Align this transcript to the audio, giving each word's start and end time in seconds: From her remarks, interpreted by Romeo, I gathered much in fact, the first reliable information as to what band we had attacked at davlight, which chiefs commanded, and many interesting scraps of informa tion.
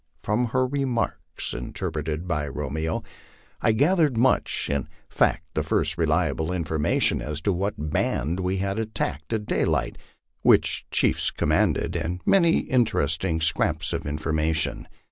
From 0.17 0.45
her 0.47 0.65
remarks, 0.65 1.53
interpreted 1.53 2.27
by 2.27 2.47
Romeo, 2.47 3.03
I 3.61 3.71
gathered 3.71 4.17
much 4.17 4.67
in 4.67 4.89
fact, 5.09 5.43
the 5.53 5.61
first 5.61 5.95
reliable 5.95 6.51
information 6.51 7.21
as 7.21 7.39
to 7.41 7.53
what 7.53 7.75
band 7.91 8.39
we 8.39 8.57
had 8.57 8.79
attacked 8.79 9.31
at 9.31 9.45
davlight, 9.45 9.99
which 10.41 10.89
chiefs 10.89 11.29
commanded, 11.29 11.95
and 11.95 12.19
many 12.25 12.61
interesting 12.61 13.39
scraps 13.41 13.93
of 13.93 14.01
informa 14.05 14.55
tion. 14.55 14.87